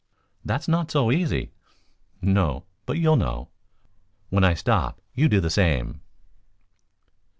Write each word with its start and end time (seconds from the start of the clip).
"That's 0.43 0.67
not 0.67 0.89
so 0.89 1.11
easy." 1.11 1.51
"No; 2.23 2.65
but 2.87 2.97
you'll 2.97 3.17
know. 3.17 3.49
When 4.31 4.43
I 4.43 4.55
stop 4.55 4.99
you 5.13 5.29
do 5.29 5.39
the 5.39 5.51
same." 5.51 6.01